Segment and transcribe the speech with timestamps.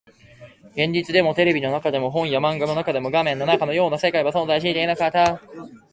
[0.71, 5.39] 現実でも、テレビの中でも、本や漫画の中でも、画面の中のような世界は存在していなかった